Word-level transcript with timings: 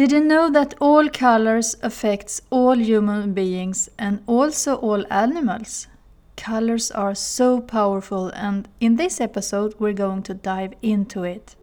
Did 0.00 0.12
you 0.12 0.20
know 0.20 0.48
that 0.48 0.72
all 0.80 1.10
colors 1.10 1.76
affects 1.82 2.40
all 2.48 2.78
human 2.78 3.34
beings 3.34 3.90
and 3.98 4.22
also 4.26 4.76
all 4.76 5.04
animals? 5.10 5.88
Colors 6.38 6.90
are 6.90 7.14
so 7.14 7.60
powerful 7.60 8.28
and 8.28 8.66
in 8.80 8.96
this 8.96 9.20
episode 9.20 9.74
we're 9.78 9.92
going 9.92 10.22
to 10.22 10.32
dive 10.32 10.72
into 10.80 11.24
it. 11.24 11.54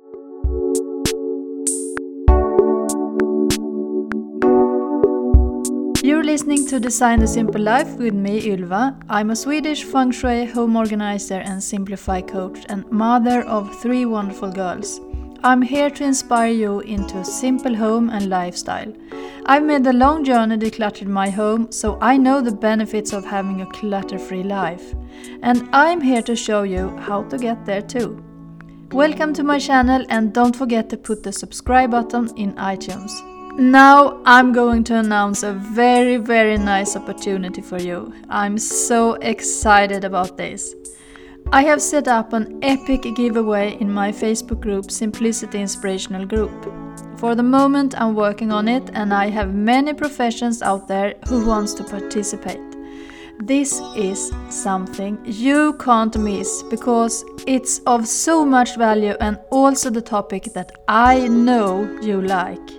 You're 6.04 6.24
listening 6.24 6.68
to 6.68 6.80
Design 6.80 7.22
the 7.22 7.28
Simple 7.28 7.62
Life 7.62 7.96
with 7.96 8.14
me, 8.14 8.52
Ylva. 8.52 9.00
I'm 9.10 9.32
a 9.32 9.36
Swedish 9.36 9.84
feng 9.84 10.12
shui 10.12 10.46
home 10.46 10.76
organizer 10.76 11.40
and 11.40 11.64
simplify 11.64 12.22
coach 12.22 12.68
and 12.70 12.86
mother 12.92 13.42
of 13.46 13.82
three 13.82 14.06
wonderful 14.06 14.52
girls. 14.52 15.02
I'm 15.44 15.62
here 15.62 15.92
to 15.92 16.04
inspire 16.04 16.52
you 16.52 16.80
into 16.80 17.20
a 17.20 17.26
simple 17.26 17.76
home 17.76 18.10
and 18.10 18.28
lifestyle. 18.28 18.92
I've 19.46 19.64
made 19.64 19.84
the 19.84 19.94
long 19.94 20.24
journey 20.24 20.58
decluttering 20.58 21.08
my 21.08 21.30
home, 21.30 21.72
so 21.72 22.00
I 22.02 22.18
know 22.18 22.42
the 22.42 22.52
benefits 22.52 23.14
of 23.14 23.24
having 23.24 23.62
a 23.62 23.68
clutter 23.68 24.18
free 24.18 24.42
life. 24.42 24.96
And 25.44 25.70
I'm 25.72 26.02
here 26.02 26.24
to 26.24 26.36
show 26.36 26.64
you 26.64 26.90
how 26.98 27.24
to 27.24 27.38
get 27.38 27.66
there 27.66 27.84
too. 27.84 28.24
Welcome 28.92 29.34
to 29.34 29.44
my 29.44 29.60
channel 29.60 30.06
and 30.10 30.34
don't 30.34 30.56
forget 30.56 30.90
to 30.90 30.98
put 30.98 31.22
the 31.22 31.32
subscribe 31.32 31.92
button 31.92 32.36
in 32.36 32.54
iTunes. 32.56 33.12
Now 33.60 34.22
I'm 34.26 34.54
going 34.54 34.84
to 34.86 34.96
announce 34.96 35.44
a 35.44 35.54
very, 35.54 36.18
very 36.18 36.58
nice 36.58 36.96
opportunity 36.96 37.62
for 37.62 37.80
you. 37.80 38.12
I'm 38.30 38.58
so 38.58 39.14
excited 39.16 40.04
about 40.04 40.36
this. 40.38 40.74
I 41.50 41.62
have 41.64 41.82
set 41.82 42.10
up 42.10 42.34
an 42.34 42.60
epic 42.62 43.04
giveaway 43.16 43.78
in 43.80 43.90
my 43.90 44.12
Facebook 44.12 44.60
group 44.60 44.92
Simplicity 44.92 45.62
Inspirational 45.62 46.26
Group. 46.26 46.52
For 47.18 47.36
the 47.36 47.44
moment 47.44 48.00
I'm 48.00 48.16
working 48.16 48.52
on 48.52 48.68
it 48.68 48.90
and 48.94 49.14
I 49.14 49.30
have 49.30 49.56
many 49.56 49.94
professions 49.94 50.62
out 50.62 50.90
there 50.90 51.16
who 51.30 51.46
wants 51.46 51.74
to 51.76 51.86
participate. 51.86 52.60
This 53.40 53.80
is 53.96 54.34
something 54.50 55.20
you 55.24 55.78
can't 55.80 56.18
miss 56.18 56.64
because 56.64 57.24
it's 57.48 57.80
of 57.88 58.10
so 58.10 58.44
much 58.46 58.76
value 58.76 59.16
and 59.22 59.40
also 59.50 59.90
the 59.90 60.02
topic 60.02 60.52
that 60.54 60.74
I 60.90 61.30
know 61.30 61.90
you 62.02 62.22
like. 62.22 62.72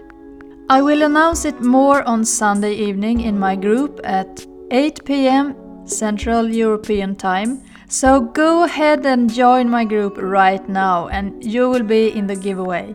I 0.69 0.83
will 0.83 1.05
announce 1.05 1.47
it 1.47 1.63
more 1.63 2.03
on 2.03 2.23
Sunday 2.23 2.75
evening 2.75 3.23
in 3.23 3.39
my 3.39 3.57
group 3.57 3.99
at 4.05 4.47
8 4.71 5.07
pm 5.07 5.57
Central 5.87 6.47
European 6.47 7.17
Time 7.17 7.63
so 7.89 8.21
go 8.21 8.65
ahead 8.65 9.07
and 9.07 9.33
join 9.33 9.69
my 9.69 9.83
group 9.83 10.19
right 10.19 10.69
now 10.69 11.09
and 11.09 11.43
you 11.43 11.71
will 11.71 11.83
be 11.83 12.11
in 12.11 12.27
the 12.27 12.37
giveaway. 12.37 12.93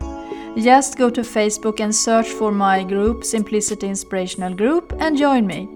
Just 0.56 1.00
go 1.00 1.10
to 1.10 1.22
Facebook 1.22 1.80
and 1.80 1.94
search 1.94 2.28
for 2.28 2.52
my 2.52 2.84
group, 2.84 3.24
Simplicity 3.24 3.88
Inspirational 3.88 4.54
Group, 4.54 4.94
and 5.00 5.18
join 5.18 5.48
me. 5.48 5.68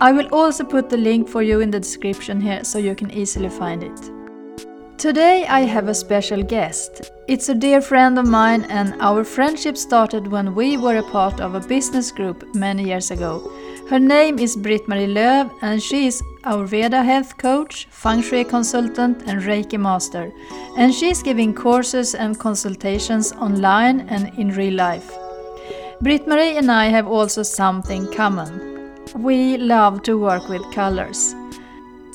I 0.00 0.12
will 0.12 0.28
also 0.32 0.64
put 0.64 0.88
the 0.88 0.96
link 0.96 1.28
for 1.28 1.42
you 1.42 1.60
in 1.60 1.70
the 1.70 1.80
description 1.80 2.40
here 2.40 2.64
so 2.64 2.78
you 2.78 2.94
can 2.94 3.10
easily 3.10 3.50
find 3.50 3.82
it. 3.82 4.10
Today 4.96 5.46
I 5.46 5.60
have 5.60 5.88
a 5.88 5.94
special 5.94 6.42
guest. 6.42 7.12
It's 7.28 7.50
a 7.50 7.54
dear 7.54 7.82
friend 7.82 8.18
of 8.18 8.26
mine, 8.26 8.64
and 8.70 8.94
our 9.00 9.24
friendship 9.24 9.76
started 9.76 10.26
when 10.26 10.54
we 10.54 10.76
were 10.78 10.96
a 10.96 11.10
part 11.10 11.40
of 11.40 11.54
a 11.54 11.60
business 11.60 12.10
group 12.10 12.54
many 12.54 12.84
years 12.84 13.10
ago. 13.10 13.52
Her 13.88 13.98
name 13.98 14.38
is 14.38 14.54
Britt-Marie 14.54 15.06
Lööf 15.06 15.50
and 15.62 15.82
she 15.82 16.06
is 16.06 16.22
Ayurveda 16.44 17.02
health 17.02 17.38
coach, 17.38 17.86
feng 17.90 18.20
shui 18.20 18.44
consultant 18.44 19.22
and 19.26 19.40
Reiki 19.40 19.80
master. 19.80 20.30
And 20.76 20.92
she 20.92 21.08
is 21.08 21.22
giving 21.22 21.54
courses 21.54 22.14
and 22.14 22.38
consultations 22.38 23.32
online 23.32 24.00
and 24.10 24.38
in 24.38 24.50
real 24.50 24.74
life. 24.74 25.10
Britt-Marie 26.02 26.58
and 26.58 26.70
I 26.70 26.88
have 26.88 27.06
also 27.06 27.42
something 27.42 28.12
common. 28.12 28.94
We 29.14 29.56
love 29.56 30.02
to 30.02 30.18
work 30.18 30.50
with 30.50 30.70
colors. 30.74 31.34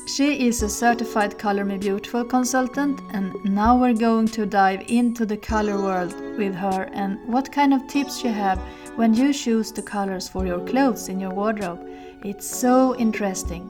She 0.05 0.47
is 0.47 0.61
a 0.61 0.69
certified 0.69 1.39
Color 1.39 1.65
Me 1.65 1.77
Beautiful 1.77 2.23
consultant, 2.23 3.01
and 3.13 3.33
now 3.45 3.75
we're 3.75 3.93
going 3.93 4.27
to 4.27 4.45
dive 4.45 4.83
into 4.89 5.25
the 5.25 5.37
color 5.37 5.81
world 5.81 6.13
with 6.37 6.53
her 6.53 6.89
and 6.93 7.17
what 7.25 7.51
kind 7.51 7.73
of 7.73 7.87
tips 7.87 8.19
she 8.19 8.27
have 8.27 8.59
when 8.95 9.13
you 9.13 9.33
choose 9.33 9.71
the 9.71 9.81
colors 9.81 10.29
for 10.29 10.45
your 10.45 10.59
clothes 10.67 11.09
in 11.09 11.19
your 11.19 11.31
wardrobe. 11.31 11.79
It's 12.23 12.45
so 12.45 12.95
interesting. 12.95 13.69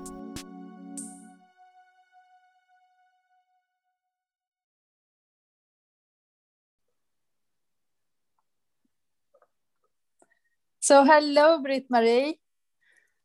So, 10.80 11.06
hello, 11.06 11.62
Britt-Marie. 11.62 12.40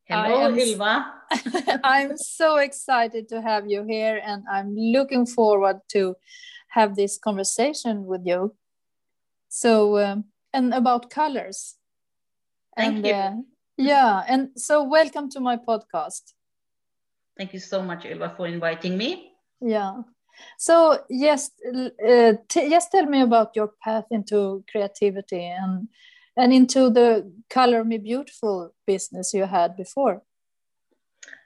Hello, 0.05 0.55
Ylva. 0.55 1.13
I'm 1.85 2.17
so 2.17 2.59
excited 2.59 3.29
to 3.31 3.43
have 3.43 3.67
you 3.67 3.83
here, 3.83 4.23
and 4.25 4.45
I'm 4.51 4.77
looking 4.77 5.27
forward 5.27 5.81
to 5.89 6.15
have 6.69 6.95
this 6.95 7.19
conversation 7.19 8.07
with 8.07 8.23
you. 8.25 8.55
So, 9.49 9.99
um, 9.99 10.25
and 10.53 10.73
about 10.73 11.11
colors. 11.11 11.75
Thank 12.79 12.97
and, 12.97 13.07
you. 13.07 13.13
Uh, 13.13 13.33
yeah, 13.77 14.25
and 14.29 14.51
so 14.57 14.85
welcome 14.85 15.29
to 15.31 15.41
my 15.41 15.57
podcast. 15.57 16.33
Thank 17.37 17.53
you 17.53 17.59
so 17.59 17.83
much, 17.83 18.05
Ylva, 18.05 18.35
for 18.37 18.47
inviting 18.47 18.97
me. 18.97 19.33
Yeah. 19.61 20.03
So 20.59 21.01
yes, 21.11 21.51
uh, 21.75 22.35
just 22.49 22.93
tell 22.93 23.07
me 23.07 23.23
about 23.23 23.57
your 23.57 23.73
path 23.83 24.05
into 24.13 24.65
creativity 24.71 25.45
and 25.45 25.89
and 26.37 26.53
into 26.53 26.91
the 26.91 27.33
Color 27.51 27.83
Me 27.83 27.99
Beautiful 27.99 28.73
business 28.87 29.35
you 29.35 29.45
had 29.45 29.77
before. 29.77 30.23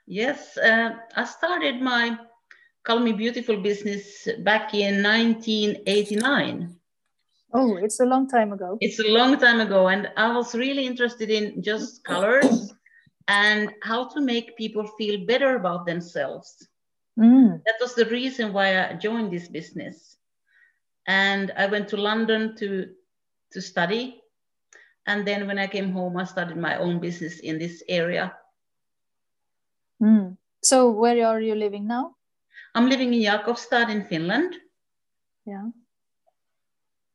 Yes, 0.06 0.58
uh, 0.58 0.90
I 1.16 1.24
started 1.24 1.80
my 1.80 2.18
Color 2.84 3.00
Me 3.00 3.12
Beautiful 3.12 3.56
business 3.56 4.28
back 4.40 4.74
in 4.74 5.02
1989. 5.02 6.76
Oh, 7.54 7.76
it's 7.76 8.00
a 8.00 8.04
long 8.04 8.28
time 8.28 8.52
ago. 8.52 8.78
It's 8.80 8.98
a 8.98 9.08
long 9.08 9.38
time 9.38 9.60
ago, 9.60 9.88
and 9.88 10.08
I 10.16 10.34
was 10.34 10.54
really 10.54 10.86
interested 10.86 11.30
in 11.30 11.62
just 11.62 12.02
colors 12.04 12.72
and 13.28 13.72
how 13.82 14.08
to 14.08 14.20
make 14.20 14.56
people 14.56 14.86
feel 14.98 15.26
better 15.26 15.56
about 15.56 15.86
themselves. 15.86 16.68
Mm. 17.18 17.62
That 17.64 17.74
was 17.80 17.94
the 17.94 18.06
reason 18.06 18.52
why 18.52 18.88
I 18.88 18.94
joined 18.94 19.32
this 19.32 19.48
business. 19.48 20.16
And 21.06 21.52
I 21.56 21.66
went 21.66 21.88
to 21.88 21.96
London 21.96 22.56
to 22.56 22.88
to 23.52 23.60
study, 23.60 24.22
and 25.06 25.26
then 25.26 25.46
when 25.46 25.58
I 25.58 25.66
came 25.66 25.92
home, 25.92 26.16
I 26.16 26.24
started 26.24 26.56
my 26.56 26.78
own 26.78 27.00
business 27.00 27.40
in 27.40 27.58
this 27.58 27.82
area. 27.88 28.32
Mm. 30.02 30.38
So, 30.62 30.90
where 30.90 31.26
are 31.26 31.40
you 31.40 31.54
living 31.54 31.86
now? 31.86 32.16
I'm 32.74 32.88
living 32.88 33.12
in 33.12 33.20
Jakobstad 33.20 33.90
in 33.90 34.04
Finland. 34.04 34.54
Yeah. 35.44 35.68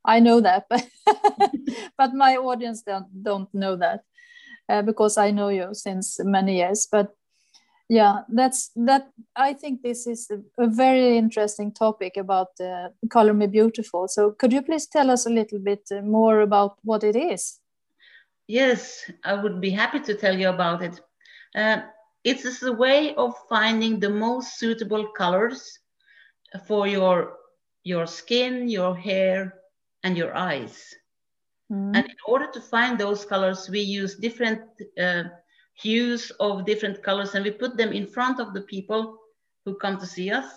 I 0.08 0.20
know 0.20 0.40
that, 0.40 0.64
but, 0.70 0.88
but 1.98 2.14
my 2.14 2.36
audience 2.36 2.82
don't, 2.82 3.22
don't 3.22 3.52
know 3.54 3.76
that 3.76 4.04
uh, 4.68 4.82
because 4.82 5.18
I 5.18 5.30
know 5.30 5.50
you 5.50 5.68
since 5.74 6.18
many 6.24 6.56
years. 6.56 6.88
But 6.90 7.14
yeah, 7.90 8.22
that's 8.28 8.70
that. 8.76 9.10
I 9.36 9.52
think 9.52 9.82
this 9.82 10.06
is 10.06 10.30
a, 10.30 10.62
a 10.62 10.66
very 10.66 11.16
interesting 11.16 11.72
topic 11.72 12.16
about 12.16 12.48
uh, 12.60 12.88
Color 13.10 13.34
Me 13.34 13.46
Beautiful. 13.46 14.08
So, 14.08 14.32
could 14.32 14.52
you 14.52 14.62
please 14.62 14.86
tell 14.86 15.10
us 15.10 15.26
a 15.26 15.30
little 15.30 15.58
bit 15.58 15.88
more 16.02 16.40
about 16.40 16.78
what 16.82 17.04
it 17.04 17.16
is? 17.16 17.60
Yes, 18.46 19.10
I 19.24 19.34
would 19.34 19.60
be 19.60 19.70
happy 19.70 20.00
to 20.00 20.14
tell 20.14 20.38
you 20.38 20.48
about 20.48 20.82
it. 20.82 21.00
Uh, 21.54 21.82
it's 22.24 22.62
a 22.62 22.72
way 22.72 23.14
of 23.14 23.34
finding 23.48 24.00
the 24.00 24.10
most 24.10 24.58
suitable 24.58 25.06
colors 25.16 25.78
for 26.66 26.86
your 26.86 27.36
your 27.84 28.06
skin, 28.06 28.68
your 28.68 28.94
hair, 28.94 29.54
and 30.04 30.16
your 30.16 30.36
eyes. 30.36 30.94
Mm. 31.70 31.96
And 31.96 32.06
in 32.06 32.16
order 32.26 32.50
to 32.52 32.60
find 32.60 32.98
those 32.98 33.24
colors, 33.24 33.68
we 33.68 33.80
use 33.80 34.16
different 34.16 34.62
uh, 35.00 35.24
hues 35.74 36.32
of 36.40 36.64
different 36.64 37.02
colors 37.02 37.34
and 37.34 37.44
we 37.44 37.50
put 37.50 37.76
them 37.76 37.92
in 37.92 38.06
front 38.06 38.40
of 38.40 38.54
the 38.54 38.62
people 38.62 39.18
who 39.64 39.74
come 39.76 39.98
to 39.98 40.06
see 40.06 40.30
us. 40.30 40.50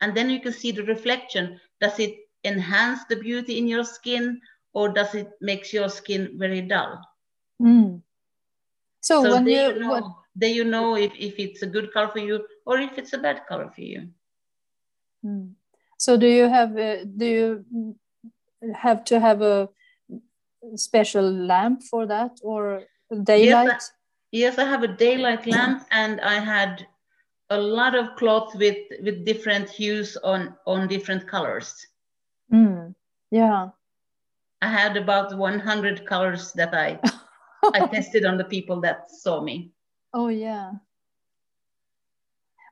And 0.00 0.16
then 0.16 0.30
you 0.30 0.40
can 0.40 0.52
see 0.52 0.72
the 0.72 0.84
reflection. 0.84 1.60
Does 1.80 1.98
it 1.98 2.16
enhance 2.44 3.04
the 3.08 3.16
beauty 3.16 3.58
in 3.58 3.66
your 3.66 3.84
skin 3.84 4.40
or 4.72 4.88
does 4.88 5.14
it 5.14 5.30
make 5.40 5.72
your 5.72 5.88
skin 5.88 6.34
very 6.36 6.62
dull? 6.62 7.00
Mm. 7.60 8.02
So, 9.00 9.22
So 9.22 9.32
when 9.32 9.44
there 9.44 9.70
you, 9.70 9.74
you 9.74 9.80
know, 9.80 9.90
what, 9.90 10.04
there 10.34 10.50
you 10.50 10.64
know 10.64 10.96
if, 10.96 11.12
if 11.18 11.38
it's 11.38 11.62
a 11.62 11.66
good 11.66 11.92
color 11.92 12.08
for 12.08 12.18
you 12.18 12.44
or 12.66 12.78
if 12.78 12.98
it's 12.98 13.12
a 13.12 13.18
bad 13.18 13.46
color 13.46 13.70
for 13.74 13.80
you. 13.80 14.08
Mm. 15.24 15.52
so 15.98 16.16
do 16.16 16.26
you 16.26 16.48
have 16.48 16.76
uh, 16.76 17.04
do 17.04 17.24
you 17.24 17.94
have 18.74 19.04
to 19.04 19.20
have 19.20 19.42
a 19.42 19.68
special 20.76 21.30
lamp 21.30 21.82
for 21.82 22.06
that 22.06 22.38
or 22.42 22.82
daylight? 23.22 23.66
Yes, 23.66 23.92
I, 23.92 23.96
yes, 24.32 24.58
I 24.58 24.64
have 24.64 24.82
a 24.82 24.88
daylight 24.88 25.46
lamp 25.46 25.86
and 25.90 26.20
I 26.20 26.38
had 26.38 26.86
a 27.50 27.58
lot 27.58 27.94
of 27.94 28.16
cloth 28.16 28.54
with 28.54 28.78
with 29.02 29.24
different 29.24 29.68
hues 29.68 30.16
on 30.24 30.54
on 30.66 30.88
different 30.88 31.28
colors. 31.28 31.86
Mm. 32.52 32.94
Yeah. 33.30 33.68
I 34.62 34.68
had 34.68 34.96
about 34.96 35.36
100 35.36 36.06
colors 36.06 36.52
that 36.52 36.72
I 36.74 37.00
I 37.74 37.86
tested 37.92 38.24
on 38.24 38.38
the 38.38 38.44
people 38.44 38.80
that 38.82 39.10
saw 39.10 39.42
me. 39.42 39.72
Oh 40.14 40.28
yeah. 40.28 40.72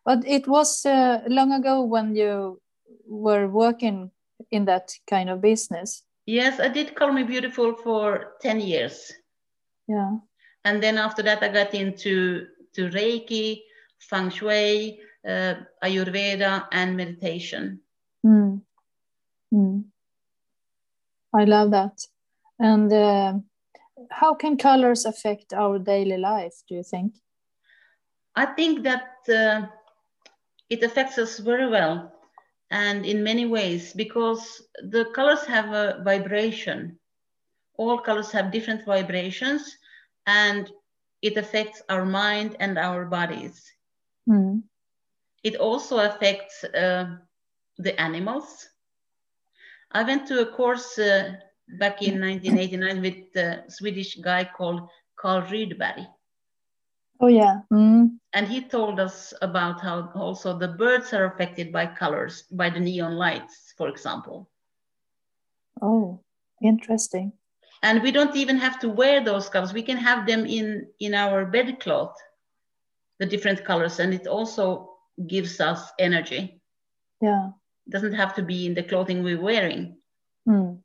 But 0.04 0.24
it 0.26 0.48
was 0.48 0.86
uh, 0.86 1.20
long 1.28 1.52
ago 1.52 1.82
when 1.82 2.14
you 2.16 2.60
were 3.06 3.48
working 3.48 4.10
in 4.50 4.64
that 4.66 4.92
kind 5.08 5.30
of 5.30 5.40
business. 5.40 6.02
Yes, 6.26 6.60
I 6.60 6.68
did 6.68 6.94
Color 6.94 7.12
Me 7.12 7.22
Beautiful 7.22 7.74
for 7.74 8.34
10 8.40 8.60
years. 8.60 9.12
Yeah. 9.88 10.18
And 10.64 10.82
then 10.82 10.98
after 10.98 11.22
that, 11.22 11.42
I 11.42 11.48
got 11.48 11.74
into 11.74 12.46
to 12.74 12.88
Reiki, 12.90 13.62
Feng 13.98 14.30
Shui, 14.30 15.00
uh, 15.26 15.54
Ayurveda, 15.82 16.66
and 16.72 16.96
meditation. 16.96 17.80
Mm. 18.24 18.60
Mm. 19.52 19.84
I 21.34 21.44
love 21.44 21.70
that. 21.72 22.06
And 22.58 22.92
uh, 22.92 23.34
how 24.10 24.34
can 24.34 24.56
colors 24.56 25.04
affect 25.04 25.52
our 25.52 25.78
daily 25.78 26.18
life, 26.18 26.62
do 26.68 26.74
you 26.76 26.82
think? 26.82 27.14
I 28.36 28.46
think 28.46 28.84
that 28.84 29.16
uh, 29.28 29.66
it 30.68 30.82
affects 30.82 31.18
us 31.18 31.38
very 31.38 31.68
well 31.68 32.12
and 32.70 33.04
in 33.04 33.22
many 33.22 33.46
ways 33.46 33.92
because 33.92 34.62
the 34.88 35.06
colors 35.14 35.44
have 35.44 35.72
a 35.72 36.02
vibration. 36.04 36.98
All 37.76 37.98
colors 37.98 38.30
have 38.32 38.52
different 38.52 38.84
vibrations 38.84 39.76
and 40.26 40.70
it 41.22 41.36
affects 41.36 41.82
our 41.88 42.04
mind 42.04 42.56
and 42.60 42.78
our 42.78 43.04
bodies. 43.04 43.72
Mm. 44.28 44.62
It 45.42 45.56
also 45.56 45.98
affects 45.98 46.64
uh, 46.64 47.16
the 47.78 48.00
animals. 48.00 48.68
I 49.92 50.04
went 50.04 50.28
to 50.28 50.40
a 50.40 50.52
course 50.52 50.98
uh, 50.98 51.32
back 51.78 52.02
in 52.02 52.20
1989 52.20 53.00
with 53.00 53.36
a 53.36 53.64
Swedish 53.68 54.16
guy 54.16 54.44
called 54.44 54.88
Carl 55.16 55.42
Rydberg. 55.42 56.06
Oh, 57.20 57.28
yeah. 57.28 57.60
Mm. 57.70 58.18
And 58.32 58.48
he 58.48 58.62
told 58.62 58.98
us 58.98 59.34
about 59.42 59.80
how 59.80 60.10
also 60.14 60.56
the 60.58 60.68
birds 60.68 61.12
are 61.12 61.26
affected 61.26 61.70
by 61.70 61.86
colors, 61.86 62.44
by 62.50 62.70
the 62.70 62.80
neon 62.80 63.16
lights, 63.16 63.74
for 63.76 63.88
example. 63.88 64.48
Oh, 65.82 66.20
interesting. 66.62 67.32
And 67.82 68.02
we 68.02 68.10
don't 68.10 68.36
even 68.36 68.56
have 68.56 68.78
to 68.80 68.88
wear 68.88 69.22
those 69.22 69.48
colors. 69.48 69.72
We 69.72 69.82
can 69.82 69.96
have 69.96 70.26
them 70.26 70.46
in, 70.46 70.86
in 70.98 71.14
our 71.14 71.44
bedcloth, 71.44 72.14
the 73.18 73.26
different 73.26 73.64
colors, 73.64 74.00
and 74.00 74.14
it 74.14 74.26
also 74.26 74.96
gives 75.26 75.60
us 75.60 75.90
energy. 75.98 76.62
Yeah. 77.20 77.50
It 77.86 77.90
doesn't 77.90 78.14
have 78.14 78.34
to 78.36 78.42
be 78.42 78.66
in 78.66 78.74
the 78.74 78.82
clothing 78.82 79.22
we're 79.22 79.40
wearing. 79.40 79.98
Mm. 80.48 80.78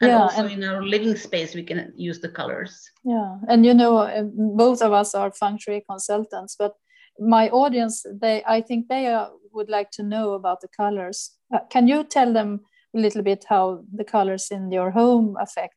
And 0.00 0.10
Yeah, 0.10 0.22
also 0.22 0.44
and- 0.44 0.52
in 0.52 0.64
our 0.64 0.82
living 0.82 1.16
space, 1.16 1.54
we 1.54 1.62
can 1.62 1.92
use 1.96 2.20
the 2.20 2.28
colors. 2.28 2.90
Yeah, 3.04 3.38
and 3.48 3.64
you 3.64 3.74
know, 3.74 3.98
uh, 3.98 4.24
both 4.56 4.82
of 4.82 4.92
us 4.92 5.14
are 5.14 5.32
feng 5.32 5.58
shui 5.58 5.82
consultants, 5.88 6.56
but 6.58 6.74
my 7.18 7.48
audience, 7.50 8.04
they, 8.20 8.42
I 8.46 8.60
think 8.60 8.88
they 8.88 9.06
uh, 9.06 9.28
would 9.52 9.70
like 9.70 9.90
to 9.92 10.02
know 10.02 10.34
about 10.34 10.60
the 10.60 10.68
colors. 10.68 11.30
Uh, 11.54 11.60
can 11.70 11.88
you 11.88 12.04
tell 12.04 12.32
them 12.32 12.60
a 12.94 12.98
little 12.98 13.22
bit 13.22 13.46
how 13.48 13.84
the 13.94 14.04
colors 14.04 14.50
in 14.50 14.70
your 14.72 14.90
home 14.90 15.36
affect 15.40 15.76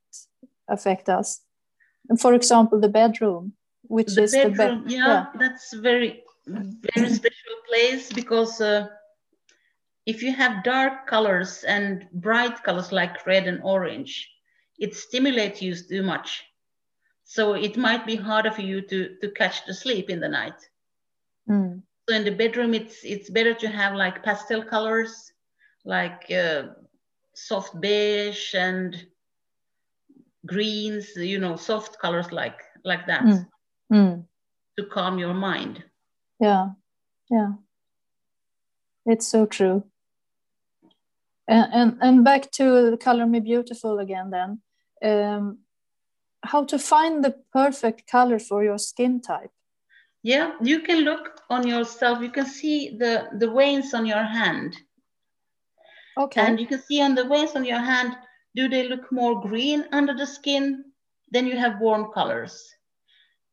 affect 0.68 1.08
us? 1.10 1.42
And 2.10 2.20
for 2.20 2.34
example, 2.34 2.80
the 2.82 2.90
bedroom, 2.90 3.54
which 3.84 4.16
the 4.16 4.24
is 4.24 4.32
bedroom, 4.34 4.84
the 4.84 4.84
bed. 4.84 4.92
yeah, 4.92 5.26
that's 5.40 5.74
very, 5.74 6.24
very 6.48 7.10
special 7.10 7.56
place 7.70 8.12
because 8.12 8.60
uh, 8.60 8.88
if 10.10 10.24
you 10.24 10.34
have 10.34 10.64
dark 10.64 11.08
colors 11.08 11.64
and 11.64 12.08
bright 12.14 12.64
colors 12.64 12.92
like 12.92 13.26
red 13.26 13.48
and 13.48 13.62
orange, 13.64 14.14
it 14.80 14.96
stimulates 14.96 15.62
you 15.62 15.76
too 15.76 16.04
much. 16.04 16.44
So 17.26 17.54
it 17.54 17.78
might 17.78 18.06
be 18.06 18.16
harder 18.16 18.52
for 18.52 18.62
you 18.62 18.82
to, 18.82 19.16
to 19.22 19.32
catch 19.32 19.66
the 19.66 19.74
sleep 19.74 20.10
in 20.10 20.20
the 20.22 20.30
night. 20.30 20.60
Mm, 21.50 21.84
So 22.10 22.16
in 22.16 22.24
the 22.26 22.32
bedroom, 22.32 22.74
it's 22.74 23.04
it's 23.04 23.30
better 23.30 23.54
to 23.56 23.68
have 23.70 23.96
like 23.96 24.24
pastel 24.24 24.64
colors, 24.64 25.34
like 25.86 26.30
uh, 26.32 26.64
soft 27.36 27.80
beige 27.82 28.54
and 28.56 28.96
greens, 30.46 31.16
you 31.16 31.40
know, 31.40 31.56
soft 31.56 32.00
colors 32.00 32.32
like 32.32 32.60
like 32.86 33.08
that 33.08 33.26
Mm. 33.26 33.48
mm, 33.92 34.26
to 34.78 34.86
calm 34.86 35.20
your 35.20 35.34
mind. 35.34 35.84
yeah, 36.40 36.70
yeah. 37.30 37.54
It's 39.06 39.28
so 39.28 39.46
true. 39.46 39.84
And, 41.50 41.74
and 41.74 41.98
and 42.02 42.24
back 42.24 42.52
to 42.52 42.92
the 42.92 42.98
color 42.98 43.26
me 43.26 43.40
beautiful 43.40 44.00
again 44.00 44.30
then. 44.30 44.62
Um, 45.04 45.60
how 46.44 46.64
to 46.66 46.78
find 46.78 47.24
the 47.24 47.36
perfect 47.52 48.10
color 48.12 48.40
for 48.40 48.64
your 48.64 48.78
skin 48.78 49.20
type? 49.22 49.52
Yeah, 50.24 50.52
you 50.62 50.82
can 50.82 51.00
look 51.04 51.42
on 51.50 51.68
yourself. 51.68 52.22
You 52.22 52.32
can 52.32 52.46
see 52.46 52.98
the 52.98 53.30
the 53.40 53.50
veins 53.52 53.94
on 53.94 54.06
your 54.06 54.24
hand, 54.24 54.76
Okay. 56.18 56.42
and 56.42 56.60
you 56.60 56.68
can 56.68 56.82
see 56.82 57.02
on 57.02 57.16
the 57.16 57.24
veins 57.28 57.56
on 57.56 57.66
your 57.66 57.80
hand. 57.82 58.16
Do 58.56 58.70
they 58.70 58.88
look 58.88 59.12
more 59.12 59.42
green 59.42 59.86
under 59.92 60.14
the 60.14 60.26
skin? 60.28 60.84
Then 61.32 61.48
you 61.48 61.58
have 61.58 61.82
warm 61.82 62.12
colors. 62.14 62.76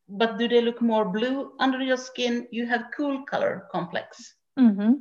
But 0.09 0.39
do 0.39 0.49
they 0.49 0.61
look 0.61 0.81
more 0.83 1.05
blue 1.05 1.53
under 1.59 1.81
your 1.81 1.97
skin? 1.99 2.47
You 2.51 2.67
have 2.67 2.91
cool 2.97 3.25
color 3.25 3.69
complex. 3.73 4.35
hmm 4.59 4.93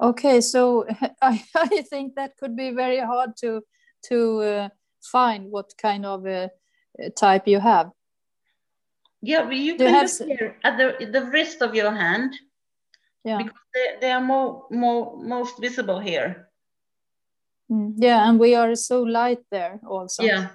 Okay, 0.00 0.40
so 0.40 0.86
I, 1.22 1.42
I 1.54 1.82
think 1.82 2.14
that 2.16 2.36
could 2.36 2.56
be 2.56 2.70
very 2.70 3.00
hard 3.00 3.36
to 3.38 3.62
to 4.08 4.40
uh, 4.40 4.68
find 5.02 5.50
what 5.50 5.72
kind 5.80 6.04
of 6.04 6.26
uh, 6.26 6.48
type 7.16 7.48
you 7.48 7.60
have. 7.60 7.90
Yeah, 9.22 9.48
you 9.50 9.78
Do 9.78 9.84
you 9.84 9.90
can 9.90 9.94
have 9.94 10.10
look 10.20 10.28
here 10.28 10.56
at 10.64 10.76
the 10.76 11.06
the 11.10 11.24
wrist 11.30 11.62
of 11.62 11.74
your 11.74 11.92
hand 11.92 12.34
Yeah, 13.24 13.38
because 13.38 13.60
they, 13.74 13.96
they 14.00 14.12
are 14.12 14.20
more 14.20 14.66
more 14.70 15.16
most 15.16 15.60
visible 15.60 16.00
here. 16.00 16.50
Mm, 17.70 17.94
yeah, 17.96 18.28
and 18.28 18.38
we 18.38 18.54
are 18.54 18.74
so 18.74 19.02
light 19.02 19.42
there 19.50 19.80
also. 19.88 20.22
Yeah. 20.24 20.48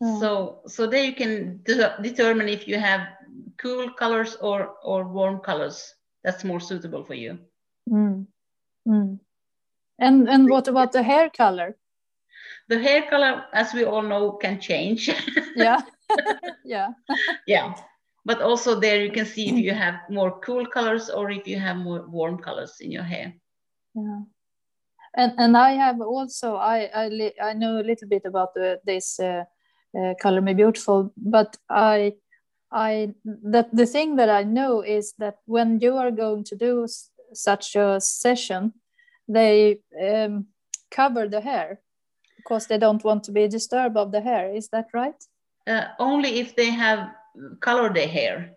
Yeah. 0.00 0.18
So 0.20 0.60
so 0.66 0.86
there 0.86 1.04
you 1.04 1.14
can 1.14 1.60
de- 1.64 1.96
determine 2.02 2.48
if 2.48 2.68
you 2.68 2.78
have 2.78 3.08
cool 3.58 3.90
colors 3.92 4.36
or 4.40 4.76
or 4.82 5.04
warm 5.04 5.40
colors. 5.40 5.94
That's 6.24 6.44
more 6.44 6.60
suitable 6.60 7.04
for 7.04 7.14
you. 7.14 7.38
Mm. 7.88 8.26
Mm. 8.86 9.18
And 9.98 10.28
and 10.28 10.48
what 10.48 10.68
about 10.68 10.92
the 10.92 11.02
hair 11.02 11.30
color? 11.30 11.76
The 12.68 12.78
hair 12.78 13.02
color, 13.10 13.44
as 13.52 13.74
we 13.74 13.84
all 13.84 14.02
know, 14.02 14.32
can 14.32 14.60
change. 14.60 15.10
Yeah, 15.56 15.80
yeah. 16.64 16.88
yeah. 17.46 17.74
But 18.24 18.42
also 18.42 18.78
there 18.78 19.02
you 19.02 19.10
can 19.10 19.26
see 19.26 19.48
if 19.48 19.56
you 19.56 19.72
have 19.72 19.94
more 20.08 20.38
cool 20.40 20.66
colors 20.66 21.10
or 21.10 21.30
if 21.30 21.48
you 21.48 21.58
have 21.58 21.76
more 21.76 22.06
warm 22.06 22.38
colors 22.38 22.76
in 22.80 22.92
your 22.92 23.02
hair. 23.02 23.34
Yeah. 23.94 24.20
And 25.16 25.32
and 25.38 25.56
I 25.56 25.72
have 25.72 26.00
also 26.00 26.56
I 26.56 26.90
I, 26.94 27.32
I 27.42 27.54
know 27.54 27.80
a 27.80 27.88
little 27.88 28.08
bit 28.08 28.24
about 28.24 28.54
the, 28.54 28.80
this 28.84 29.18
uh, 29.18 29.44
uh, 29.98 30.14
color 30.20 30.40
me 30.40 30.54
beautiful, 30.54 31.12
but 31.16 31.56
I 31.68 32.14
I 32.70 33.14
that 33.24 33.74
the 33.74 33.86
thing 33.86 34.16
that 34.16 34.28
I 34.28 34.44
know 34.44 34.82
is 34.82 35.14
that 35.18 35.38
when 35.46 35.80
you 35.80 35.96
are 35.96 36.10
going 36.12 36.44
to 36.44 36.56
do 36.56 36.86
such 37.32 37.76
a 37.76 38.00
session, 38.00 38.72
they 39.26 39.78
um, 40.00 40.46
cover 40.90 41.28
the 41.28 41.40
hair 41.40 41.80
because 42.36 42.66
they 42.66 42.78
don't 42.78 43.04
want 43.04 43.24
to 43.24 43.32
be 43.32 43.48
disturbed 43.48 43.96
of 43.96 44.12
the 44.12 44.20
hair. 44.20 44.54
Is 44.54 44.68
that 44.68 44.86
right? 44.94 45.22
Uh, 45.66 45.84
only 45.98 46.38
if 46.38 46.56
they 46.56 46.70
have 46.70 47.10
colored 47.60 47.94
their 47.94 48.08
hair. 48.08 48.54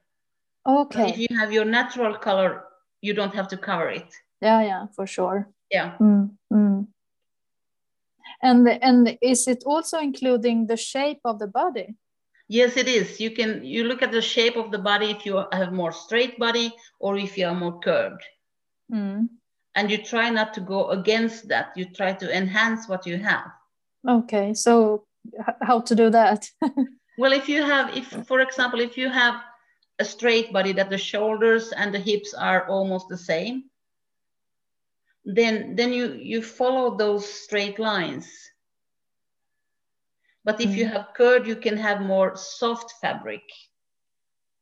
Okay. 0.65 1.09
If 1.09 1.17
you 1.17 1.27
have 1.37 1.51
your 1.51 1.65
natural 1.65 2.15
color, 2.15 2.63
you 3.01 3.13
don't 3.13 3.33
have 3.33 3.47
to 3.49 3.57
cover 3.57 3.89
it. 3.89 4.13
Yeah, 4.41 4.61
yeah, 4.61 4.85
for 4.95 5.07
sure. 5.07 5.49
Yeah. 5.69 5.97
Mm, 5.99 6.31
mm. 6.53 6.87
And 8.41 8.67
and 8.67 9.17
is 9.21 9.47
it 9.47 9.63
also 9.65 9.99
including 9.99 10.67
the 10.67 10.77
shape 10.77 11.19
of 11.25 11.39
the 11.39 11.47
body? 11.47 11.95
Yes, 12.47 12.75
it 12.75 12.87
is. 12.87 13.19
You 13.19 13.31
can 13.31 13.63
you 13.63 13.83
look 13.83 14.01
at 14.01 14.11
the 14.11 14.21
shape 14.21 14.57
of 14.57 14.71
the 14.71 14.79
body 14.79 15.11
if 15.11 15.25
you 15.25 15.43
have 15.51 15.71
more 15.71 15.91
straight 15.91 16.37
body 16.39 16.73
or 16.99 17.17
if 17.17 17.37
you 17.37 17.47
are 17.47 17.55
more 17.55 17.79
curved. 17.79 18.23
Mm. 18.91 19.29
And 19.75 19.89
you 19.89 19.97
try 19.97 20.29
not 20.29 20.53
to 20.55 20.61
go 20.61 20.89
against 20.89 21.47
that. 21.47 21.71
You 21.75 21.85
try 21.85 22.13
to 22.13 22.37
enhance 22.37 22.89
what 22.89 23.05
you 23.05 23.17
have. 23.17 23.51
Okay, 24.07 24.53
so 24.53 25.05
how 25.61 25.81
to 25.81 25.95
do 25.95 26.09
that? 26.09 26.49
Well, 27.17 27.33
if 27.33 27.47
you 27.49 27.61
have, 27.63 27.95
if 27.95 28.07
for 28.25 28.39
example, 28.39 28.79
if 28.79 28.97
you 28.97 29.09
have 29.09 29.35
a 29.99 30.05
straight 30.05 30.51
body 30.51 30.73
that 30.73 30.89
the 30.89 30.97
shoulders 30.97 31.71
and 31.73 31.93
the 31.93 31.99
hips 31.99 32.33
are 32.33 32.65
almost 32.67 33.09
the 33.09 33.17
same, 33.17 33.65
then 35.25 35.75
then 35.75 35.93
you 35.93 36.13
you 36.13 36.41
follow 36.41 36.97
those 36.97 37.27
straight 37.27 37.77
lines. 37.79 38.27
But 40.43 40.61
if 40.61 40.75
you 40.75 40.85
Mm. 40.85 40.91
have 40.93 41.13
curved, 41.13 41.47
you 41.47 41.55
can 41.55 41.77
have 41.77 42.01
more 42.01 42.35
soft 42.35 42.93
fabric 43.01 43.43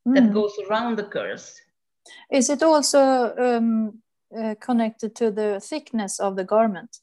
that 0.05 0.23
Mm. 0.23 0.33
goes 0.33 0.53
around 0.67 0.97
the 0.97 1.07
curves. 1.07 1.61
Is 2.31 2.49
it 2.49 2.63
also 2.63 2.99
um, 3.37 4.01
uh, 4.37 4.55
connected 4.59 5.15
to 5.15 5.31
the 5.31 5.59
thickness 5.59 6.19
of 6.19 6.35
the 6.35 6.43
garment? 6.43 6.97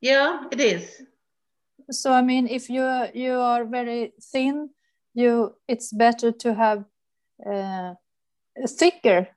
Yeah, 0.00 0.44
it 0.52 0.60
is. 0.60 1.02
so 1.90 2.12
I 2.12 2.22
mean, 2.22 2.46
if 2.48 2.68
you 2.70 2.84
you 3.14 3.32
are 3.32 3.64
very 3.64 4.12
thin, 4.32 4.70
you 5.14 5.54
it's 5.68 5.92
better 5.92 6.32
to 6.32 6.54
have 6.54 6.84
uh, 7.44 7.94
thicker 8.68 9.28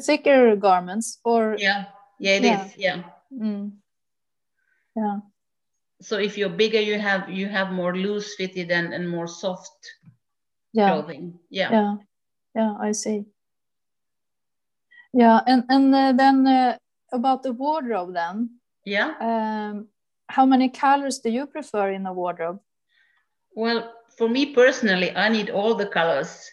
thicker 0.00 0.56
garments 0.56 1.20
or 1.24 1.56
yeah 1.58 1.84
yeah 2.18 2.36
it 2.36 2.44
Yeah. 2.44 2.64
is. 2.64 2.76
yeah 2.76 3.02
Mm. 3.32 3.72
yeah 4.96 5.18
so 6.00 6.18
if 6.18 6.36
you're 6.38 6.56
bigger 6.56 6.80
you 6.80 6.98
have 6.98 7.28
you 7.30 7.48
have 7.48 7.72
more 7.72 7.94
loose 7.96 8.34
fitted 8.34 8.70
and, 8.70 8.92
and 8.94 9.08
more 9.08 9.26
soft 9.28 9.78
yeah 10.72 10.88
clothing 10.90 11.38
yeah 11.50 11.70
yeah 11.70 11.94
yeah 12.54 12.74
i 12.80 12.92
see 12.92 13.24
yeah 15.14 15.40
and 15.46 15.64
and 15.68 15.94
uh, 15.94 16.12
then 16.12 16.46
uh, 16.46 16.76
about 17.12 17.42
the 17.42 17.52
wardrobe 17.52 18.12
then. 18.14 18.50
Yeah 18.84 19.14
um 19.20 19.88
how 20.28 20.46
many 20.46 20.68
colors 20.68 21.20
do 21.20 21.30
you 21.30 21.46
prefer 21.46 21.90
in 21.90 22.06
a 22.06 22.12
wardrobe? 22.12 22.60
Well 23.54 23.92
for 24.18 24.28
me 24.28 24.54
personally 24.54 25.10
i 25.16 25.28
need 25.28 25.50
all 25.50 25.74
the 25.74 25.86
colors. 25.86 26.50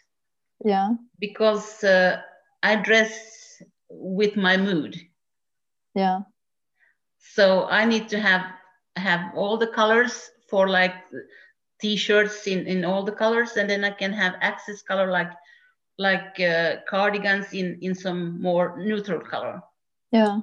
Yeah 0.63 0.89
because 1.19 1.83
uh, 1.83 2.21
i 2.63 2.75
dress 2.75 3.61
with 3.89 4.35
my 4.37 4.57
mood. 4.57 4.95
Yeah 5.95 6.21
so 7.21 7.67
i 7.69 7.85
need 7.85 8.09
to 8.09 8.19
have 8.19 8.45
have 8.95 9.31
all 9.35 9.57
the 9.57 9.67
colors 9.67 10.31
for 10.49 10.67
like 10.67 10.95
t-shirts 11.79 12.47
in 12.47 12.67
in 12.67 12.83
all 12.83 13.03
the 13.03 13.11
colors 13.11 13.57
and 13.57 13.69
then 13.69 13.83
i 13.83 13.91
can 13.91 14.11
have 14.11 14.35
access 14.41 14.81
color 14.81 15.09
like 15.09 15.31
like 16.01 16.39
uh, 16.39 16.75
cardigans 16.89 17.53
in 17.53 17.77
in 17.81 17.95
some 17.95 18.41
more 18.41 18.75
neutral 18.77 19.19
color. 19.19 19.61
Yeah. 20.11 20.41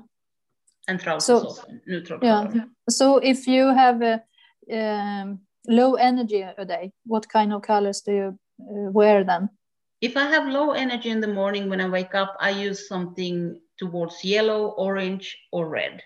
And 0.88 1.00
trousers 1.00 1.26
So- 1.26 1.44
also 1.48 1.62
neutral 1.86 2.20
yeah. 2.22 2.46
color. 2.46 2.64
So 2.88 3.18
if 3.18 3.46
you 3.46 3.74
have 3.74 4.02
a 4.02 4.22
um, 4.72 5.40
low 5.66 5.94
energy 5.94 6.42
a 6.42 6.64
day 6.64 6.92
what 7.06 7.28
kind 7.28 7.52
of 7.52 7.62
colors 7.62 8.00
do 8.02 8.12
you 8.12 8.38
uh, 8.60 8.90
wear 8.92 9.24
then? 9.24 9.48
If 10.00 10.16
i 10.16 10.26
have 10.34 10.52
low 10.52 10.70
energy 10.72 11.10
in 11.10 11.20
the 11.20 11.34
morning 11.40 11.68
when 11.70 11.80
i 11.80 11.88
wake 11.88 12.14
up 12.14 12.36
i 12.40 12.50
use 12.68 12.88
something 12.88 13.60
towards 13.78 14.24
yellow 14.24 14.68
orange 14.76 15.36
or 15.52 15.68
red. 15.68 16.02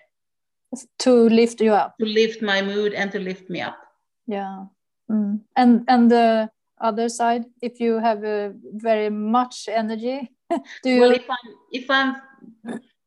To 0.99 1.29
lift 1.29 1.61
you 1.61 1.73
up? 1.73 1.93
To 1.99 2.05
lift 2.05 2.41
my 2.41 2.61
mood 2.61 2.93
and 2.93 3.11
to 3.11 3.19
lift 3.19 3.49
me 3.49 3.61
up. 3.61 3.77
Yeah. 4.27 4.65
Mm. 5.11 5.41
and 5.55 5.83
and 5.87 6.11
the 6.11 6.49
other 6.83 7.09
side 7.09 7.45
if 7.61 7.79
you 7.79 7.97
have 7.97 8.23
a 8.23 8.53
very 8.73 9.09
much 9.09 9.69
energy 9.71 10.29
do 10.83 10.89
you 10.89 11.01
well 11.01 11.11
if 11.11 11.29
i'm 11.29 11.49
if 11.71 11.89
i'm 11.89 12.15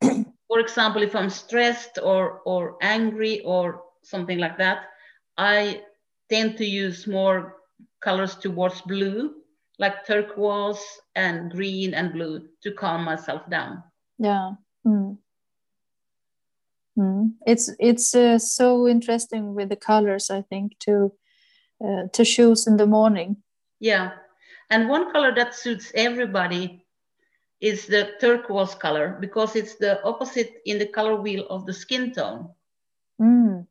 for 0.47 0.59
example 0.59 1.03
if 1.03 1.15
i'm 1.15 1.29
stressed 1.29 1.99
or 2.03 2.41
or 2.45 2.75
angry 2.81 3.39
or 3.41 3.83
something 4.01 4.39
like 4.39 4.57
that 4.57 4.85
i 5.37 5.79
tend 6.29 6.57
to 6.57 6.65
use 6.65 7.07
more 7.07 7.57
colors 8.01 8.35
towards 8.35 8.81
blue 8.81 9.35
like 9.79 10.05
turquoise 10.05 10.83
and 11.15 11.51
green 11.51 11.93
and 11.93 12.11
blue 12.13 12.41
to 12.63 12.71
calm 12.71 13.03
myself 13.03 13.47
down 13.49 13.83
yeah 14.17 14.51
mm. 14.85 15.17
Mm. 16.97 17.33
it's 17.45 17.69
it's 17.79 18.15
uh, 18.15 18.39
so 18.39 18.87
interesting 18.87 19.53
with 19.53 19.69
the 19.69 19.75
colors 19.75 20.31
i 20.31 20.41
think 20.41 20.79
to 20.79 21.13
uh, 21.83 22.07
to 22.13 22.25
choose 22.25 22.65
in 22.65 22.77
the 22.77 22.87
morning 22.87 23.37
yeah. 23.79 24.11
And 24.69 24.89
one 24.89 25.11
color 25.11 25.33
that 25.35 25.55
suits 25.55 25.91
everybody 25.95 26.85
is 27.59 27.87
the 27.87 28.11
turquoise 28.19 28.75
color 28.75 29.17
because 29.19 29.55
it's 29.55 29.75
the 29.75 30.03
opposite 30.03 30.61
in 30.65 30.77
the 30.77 30.85
color 30.85 31.15
wheel 31.15 31.45
of 31.49 31.65
the 31.65 31.73
skin 31.73 32.13
tone. 32.13 32.49
Mm. 33.19 33.65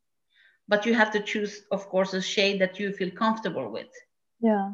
but 0.68 0.84
you 0.84 0.92
have 0.92 1.12
to 1.12 1.20
choose 1.20 1.62
of 1.70 1.88
course 1.88 2.14
a 2.14 2.20
shade 2.20 2.60
that 2.60 2.80
you 2.80 2.92
feel 2.92 3.10
comfortable 3.10 3.70
with. 3.70 3.92
Yeah. 4.40 4.72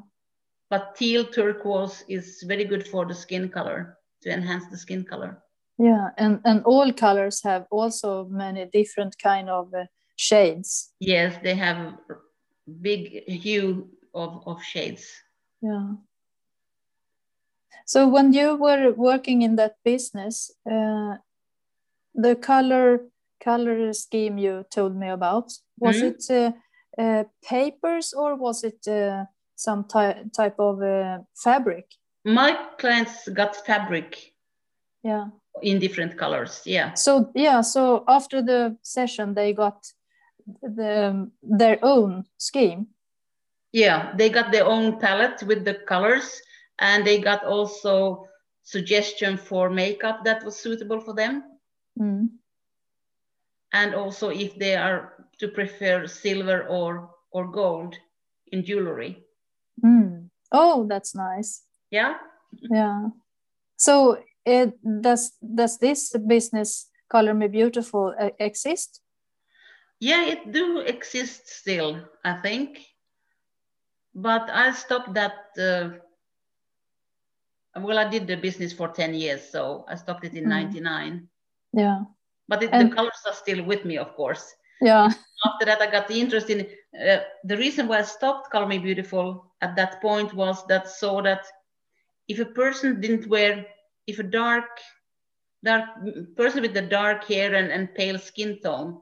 But 0.71 0.97
teal 0.97 1.27
turquoise 1.27 2.05
is 2.09 2.43
very 2.47 2.65
good 2.65 2.87
for 2.89 3.05
the 3.05 3.15
skin 3.15 3.51
color 3.51 3.99
to 4.23 4.33
enhance 4.33 4.65
the 4.71 4.79
skin 4.79 5.05
color. 5.05 5.43
Yeah 5.79 6.09
and 6.17 6.41
and 6.45 6.65
all 6.65 6.93
colors 6.93 7.43
have 7.43 7.67
also 7.71 8.25
many 8.31 8.65
different 8.65 9.19
kind 9.19 9.51
of 9.51 9.75
uh, 9.75 9.85
shades. 10.17 10.93
Yes 11.01 11.37
they 11.43 11.55
have 11.55 11.99
big 12.81 13.29
hue 13.29 13.91
of, 14.14 14.42
of 14.47 14.62
shades. 14.62 15.07
Yeah. 15.61 15.95
So 17.87 18.09
when 18.09 18.33
you 18.33 18.57
were 18.57 18.92
working 18.92 19.42
in 19.42 19.57
that 19.57 19.76
business 19.85 20.50
uh, 20.71 21.16
the 22.14 22.37
color 22.37 23.00
color 23.45 23.92
scheme 23.92 24.38
you 24.38 24.64
told 24.71 24.97
me 24.97 25.09
about 25.09 25.52
was 25.78 25.97
Mhm. 25.97 26.09
it 26.09 26.31
uh, 26.31 26.52
uh, 27.02 27.25
papers 27.42 28.12
or 28.12 28.37
was 28.37 28.64
it 28.64 28.87
uh, 28.87 29.25
some 29.57 29.85
ty- 29.85 30.25
type 30.37 30.57
of 30.59 30.81
uh, 30.83 31.19
fabric? 31.35 31.87
My 32.25 32.52
clients 32.78 33.28
got 33.28 33.57
fabric 33.66 34.35
yeah. 35.02 35.26
in 35.62 35.78
different 35.81 36.16
colors 36.16 36.62
yeah. 36.66 36.95
So 36.95 37.31
yeah 37.35 37.62
so 37.62 38.04
after 38.07 38.42
the 38.42 38.76
session 38.83 39.35
they 39.35 39.52
got 39.52 39.92
the 40.62 41.31
their 41.42 41.78
own 41.83 42.25
scheme 42.38 42.87
yeah 43.73 44.12
they 44.17 44.29
got 44.29 44.52
their 44.52 44.67
own 44.67 44.99
palette 45.00 45.43
with 45.43 45.64
the 45.64 45.75
colors 45.75 46.41
and 46.79 47.07
they 47.07 47.19
got 47.19 47.45
also 47.45 48.26
suggestion 48.62 49.37
for 49.37 49.71
makeup 49.71 50.25
that 50.25 50.45
was 50.45 50.57
suitable 50.57 51.00
for 51.00 51.14
them. 51.14 51.43
Mm. 52.00 52.29
and 53.73 53.95
also 53.95 54.31
if 54.31 54.57
they 54.59 54.76
are 54.76 55.29
to 55.38 55.49
prefer 55.49 56.07
silver 56.07 56.67
or 56.69 57.11
or 57.31 57.50
gold 57.50 57.97
in 58.52 58.64
jewelry. 58.64 59.25
Mm. 59.85 60.29
oh 60.52 60.87
that's 60.88 61.14
nice. 61.14 61.62
Yeah? 61.91 62.17
Yeah. 62.71 63.09
So 63.76 64.19
it 64.45 64.73
does 65.00 65.33
does 65.41 65.79
this 65.79 66.17
business 66.26 66.88
color 67.09 67.35
me 67.35 67.49
beautiful 67.49 68.14
uh, 68.19 68.31
exist? 68.38 69.00
Yeah 70.00 70.26
it 70.26 70.52
do 70.52 70.81
exist 70.81 71.49
still 71.49 72.00
i 72.25 72.35
think 72.43 72.81
but 74.14 74.49
i 74.50 74.71
stopped 74.73 75.14
that 75.14 75.35
uh, 75.59 75.90
well 77.81 77.99
i 77.99 78.09
did 78.09 78.26
the 78.26 78.37
business 78.37 78.73
for 78.73 78.88
10 78.88 79.14
years 79.14 79.42
so 79.50 79.85
i 79.88 79.95
stopped 79.95 80.25
it 80.25 80.35
in 80.35 80.45
Mm. 80.45 80.49
99 80.49 81.28
yeah. 81.75 82.00
But 82.49 82.62
it, 82.64 82.71
And- 82.73 82.90
the 82.90 82.95
colors 82.95 83.23
are 83.26 83.33
still 83.35 83.62
with 83.64 83.85
me 83.87 83.97
of 83.97 84.14
course. 84.14 84.45
Yeah. 84.81 85.09
After 85.47 85.64
that 85.66 85.81
i 85.81 85.87
got 85.90 86.09
the 86.09 86.21
interest 86.21 86.50
in 86.50 86.61
uh, 86.61 87.21
the 87.45 87.57
reason 87.57 87.88
why 87.88 87.99
i 88.00 88.02
stopped 88.02 88.50
color 88.50 88.66
me 88.66 88.78
beautiful 88.78 89.52
at 89.62 89.75
that 89.76 90.00
point 90.02 90.35
was 90.35 90.66
that 90.66 90.88
so 90.88 91.23
that 91.23 91.47
if 92.28 92.38
a 92.40 92.45
person 92.45 93.00
didn't 93.00 93.26
wear 93.28 93.66
if 94.07 94.19
a 94.19 94.23
dark 94.25 94.69
dark 95.64 95.85
person 96.37 96.61
with 96.62 96.75
the 96.75 96.83
dark 96.83 97.25
hair 97.25 97.54
and, 97.54 97.71
and 97.73 97.95
pale 97.95 98.19
skin 98.19 98.59
tone 98.62 99.00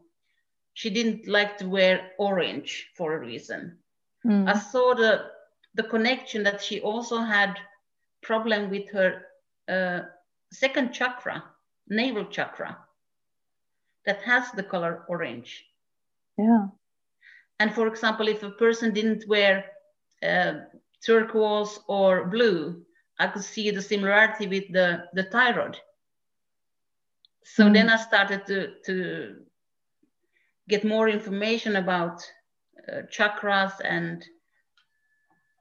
she 0.74 0.90
didn't 0.90 1.26
like 1.26 1.58
to 1.58 1.66
wear 1.68 2.12
orange 2.18 2.88
for 2.96 3.14
a 3.14 3.18
reason 3.26 3.79
Mm. 4.24 4.46
I 4.46 4.58
saw 4.58 4.94
the 4.94 5.30
the 5.74 5.84
connection 5.84 6.42
that 6.44 6.60
she 6.60 6.80
also 6.80 7.18
had 7.20 7.56
problem 8.22 8.70
with 8.70 8.90
her 8.90 9.22
uh, 9.68 10.00
second 10.50 10.92
chakra, 10.92 11.42
navel 11.88 12.24
chakra, 12.26 12.76
that 14.06 14.22
has 14.22 14.50
the 14.52 14.62
color 14.62 15.04
orange. 15.08 15.64
yeah 16.38 16.66
And 17.60 17.72
for 17.74 17.86
example, 17.86 18.28
if 18.28 18.42
a 18.42 18.50
person 18.50 18.92
didn't 18.92 19.24
wear 19.28 19.64
uh, 20.22 20.54
turquoise 21.04 21.78
or 21.88 22.26
blue, 22.26 22.84
I 23.18 23.28
could 23.28 23.44
see 23.44 23.70
the 23.70 23.82
similarity 23.82 24.46
with 24.46 24.72
the 24.72 25.08
the 25.14 25.24
thyroid. 25.24 25.78
So 27.44 27.68
Mm. 27.68 27.74
then 27.74 27.88
I 27.90 27.96
started 27.96 28.46
to 28.46 28.74
to 28.86 29.46
get 30.68 30.84
more 30.84 31.08
information 31.08 31.76
about 31.76 32.22
uh, 32.88 33.02
chakras 33.10 33.72
and 33.84 34.24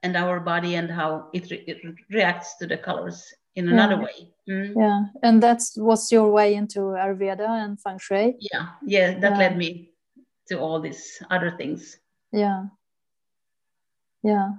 and 0.03 0.15
our 0.15 0.39
body 0.39 0.75
and 0.75 0.89
how 0.89 1.27
it, 1.33 1.51
re- 1.51 1.63
it 1.67 1.77
reacts 2.09 2.55
to 2.57 2.65
the 2.67 2.77
colors 2.77 3.33
in 3.55 3.67
another 3.67 3.97
way. 3.97 4.31
Mm. 4.49 4.73
yeah 4.75 5.01
and 5.23 5.43
that 5.43 5.61
was 5.77 6.11
your 6.11 6.31
way 6.31 6.55
into 6.55 6.79
ayurveda 6.95 7.47
and 7.63 7.79
feng 7.81 7.99
shui 7.99 8.35
Yeah, 8.39 8.67
yeah, 8.85 9.19
that 9.19 9.31
Yeah. 9.33 9.37
led 9.39 9.57
me 9.57 9.91
to 10.47 10.57
all 10.59 10.79
these 10.81 11.21
other 11.29 11.51
things. 11.57 11.97
yeah 12.31 12.63
yeah 14.23 14.49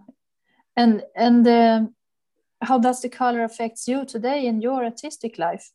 and 0.76 1.02
and 1.16 1.46
um, 1.48 1.94
how 2.62 2.78
does 2.78 3.00
the 3.00 3.08
color 3.08 3.42
affects 3.44 3.88
you 3.88 4.04
today 4.04 4.46
in 4.46 4.60
your 4.60 4.84
artistic 4.84 5.38
life 5.38 5.70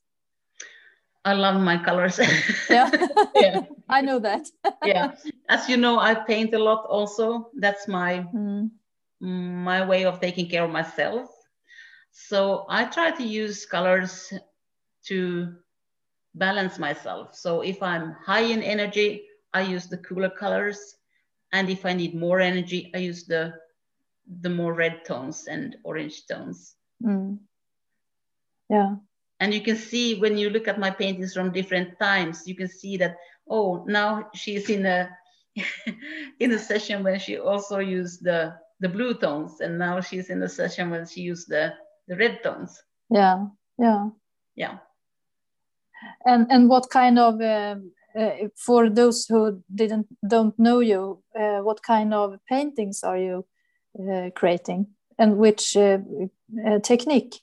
I 1.26 1.34
love 1.34 1.60
my 1.62 1.78
colors. 1.78 2.20
yeah 2.70 2.90
yeah, 3.36 3.62
i 3.90 4.02
know 4.02 4.20
that 4.20 4.48
yeah. 4.86 5.12
As 5.50 5.70
you 5.70 5.78
know, 5.78 6.00
I 6.00 6.14
paint 6.16 6.54
a 6.54 6.60
lot. 6.60 6.86
Also, 6.90 7.50
that's 7.60 7.88
my 7.88 8.26
Mm. 8.34 8.70
my 9.22 9.86
way 9.86 10.06
of 10.06 10.20
taking 10.20 10.50
care 10.50 10.64
of 10.64 10.72
myself. 10.72 11.30
So 12.12 12.66
I 12.70 12.86
try 12.86 13.12
to 13.12 13.24
use 13.24 13.66
colors 13.66 14.32
to 15.08 15.54
balance 16.36 16.80
myself. 16.80 17.36
So 17.36 17.62
if 17.62 17.82
I'm 17.82 18.14
high 18.26 18.46
in 18.54 18.62
energy, 18.64 19.26
I 19.54 19.62
use 19.62 19.88
the 19.88 19.98
cooler 20.00 20.30
colors. 20.30 20.80
And 21.54 21.70
if 21.70 21.86
I 21.86 21.94
need 21.94 22.14
more 22.16 22.40
energy, 22.40 22.92
I 22.96 23.00
use 23.00 23.26
the 23.26 23.54
the 24.42 24.50
more 24.50 24.74
red 24.74 25.06
tones 25.06 25.48
and 25.48 25.78
orange 25.84 26.26
tones. 26.28 26.76
Mm. 27.04 27.40
Yeah. 28.70 28.96
And 29.40 29.54
you 29.54 29.62
can 29.62 29.76
see 29.76 30.20
when 30.20 30.38
you 30.38 30.50
look 30.50 30.68
at 30.68 30.80
my 30.80 30.90
paintings 30.90 31.34
from 31.34 31.52
different 31.52 32.00
times, 32.00 32.48
you 32.48 32.56
can 32.56 32.70
see 32.70 32.98
that, 32.98 33.18
oh, 33.50 33.84
now 33.88 34.30
she's 34.34 34.70
in 34.70 34.86
a 34.86 35.10
in 36.40 36.52
a 36.52 36.60
session 36.60 37.04
when 37.04 37.20
she 37.20 37.38
also 37.38 37.80
used 37.80 38.24
the 38.24 38.54
the 38.80 38.90
blue 38.90 39.14
tones, 39.14 39.62
and 39.62 39.78
now 39.78 40.02
she's 40.02 40.30
in 40.30 40.44
a 40.44 40.50
session 40.50 40.90
when 40.90 41.06
she 41.06 41.22
used 41.22 41.50
the 41.50 41.74
the 42.08 42.16
red 42.16 42.44
tones. 42.44 42.82
Yeah, 43.10 43.46
yeah, 43.78 44.10
yeah. 44.56 44.78
And 46.26 46.48
and 46.50 46.70
what 46.70 46.90
kind 46.90 47.20
of 47.20 47.40
uh, 47.42 47.76
uh, 48.18 48.48
for 48.56 48.90
those 48.90 49.26
who 49.26 49.64
didn't 49.74 50.08
don't 50.28 50.58
know 50.60 50.80
you, 50.80 51.24
uh, 51.40 51.60
what 51.60 51.82
kind 51.84 52.14
of 52.14 52.40
paintings 52.50 53.04
are 53.04 53.18
you 53.18 53.46
uh, 54.00 54.30
creating, 54.36 54.88
and 55.18 55.38
which 55.38 55.78
uh, 55.78 56.00
uh, 56.68 56.80
technique? 56.80 57.36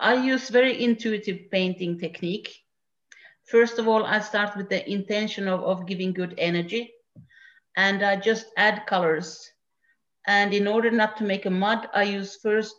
I 0.00 0.14
use 0.14 0.48
very 0.48 0.82
intuitive 0.82 1.50
painting 1.50 1.98
technique. 1.98 2.64
First 3.46 3.78
of 3.78 3.88
all, 3.88 4.04
I 4.04 4.20
start 4.20 4.56
with 4.56 4.68
the 4.68 4.88
intention 4.90 5.48
of, 5.48 5.62
of 5.62 5.86
giving 5.86 6.12
good 6.12 6.34
energy 6.38 6.92
and 7.76 8.02
I 8.02 8.16
just 8.16 8.46
add 8.56 8.86
colors. 8.86 9.50
And 10.26 10.52
in 10.52 10.66
order 10.66 10.90
not 10.90 11.16
to 11.16 11.24
make 11.24 11.46
a 11.46 11.50
mud, 11.50 11.88
I 11.94 12.02
use 12.02 12.36
first, 12.42 12.76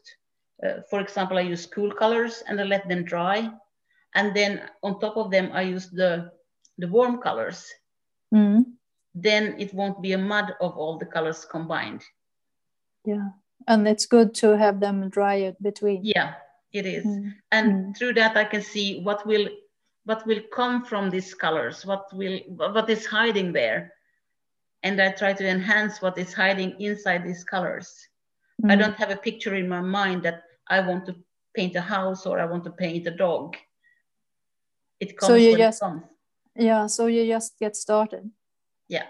uh, 0.64 0.82
for 0.90 1.00
example, 1.00 1.38
I 1.38 1.42
use 1.42 1.66
cool 1.66 1.92
colors 1.92 2.44
and 2.48 2.60
I 2.62 2.64
let 2.64 2.88
them 2.88 3.04
dry. 3.04 3.50
And 4.16 4.36
then 4.36 4.70
on 4.84 5.00
top 5.00 5.18
of 5.18 5.32
them, 5.32 5.50
I 5.54 5.64
use 5.64 5.90
the, 5.90 6.32
the 6.78 6.88
warm 6.88 7.18
colors. 7.20 7.68
Mm. 8.34 8.66
Then 9.16 9.56
it 9.58 9.74
won't 9.74 10.02
be 10.02 10.14
a 10.14 10.18
mud 10.18 10.54
of 10.62 10.78
all 10.78 10.98
the 10.98 11.06
colors 11.06 11.44
combined. 11.44 12.04
Yeah. 13.06 13.30
And 13.68 13.88
it's 13.88 14.06
good 14.06 14.34
to 14.36 14.58
have 14.58 14.80
them 14.80 15.10
dry 15.10 15.36
it 15.36 15.62
between. 15.62 16.02
Yeah, 16.04 16.36
it 16.72 16.86
is. 16.86 17.06
Mm. 17.06 17.34
And 17.52 17.74
mm. 17.74 17.98
through 17.98 18.14
that, 18.16 18.38
I 18.38 18.46
can 18.46 18.62
see 18.62 19.02
what 19.02 19.26
will 19.26 19.48
what 20.06 20.26
will 20.26 20.42
come 20.54 20.86
from 20.86 21.10
these 21.10 21.34
colors, 21.34 21.86
what 21.86 22.06
will 22.14 22.40
what 22.56 22.90
is 22.90 23.06
hiding 23.06 23.54
there. 23.54 23.94
And 24.82 25.02
I 25.02 25.12
try 25.12 25.34
to 25.34 25.48
enhance 25.48 26.02
what 26.02 26.18
is 26.18 26.34
hiding 26.34 26.80
inside 26.80 27.24
these 27.24 27.44
colors. 27.44 27.94
Mm. 28.64 28.72
I 28.72 28.76
don't 28.76 28.96
have 28.96 29.12
a 29.12 29.18
picture 29.18 29.56
in 29.56 29.68
my 29.68 29.82
mind 29.82 30.24
that 30.24 30.44
I 30.70 30.80
want 30.80 31.06
to 31.08 31.16
paint 31.56 31.76
a 31.76 31.82
house 31.82 32.26
or 32.26 32.40
I 32.40 32.46
want 32.46 32.64
to 32.64 32.72
paint 32.72 33.08
a 33.08 33.12
dog. 33.12 33.58
It 35.00 35.18
comes 35.18 35.30
so 35.30 35.36
you 35.36 35.58
just, 35.58 35.84
Yeah, 36.56 36.88
so 36.88 37.08
you 37.08 37.26
just 37.26 37.58
get 37.60 37.76
started. 37.76 38.30
Yeah. 38.88 39.08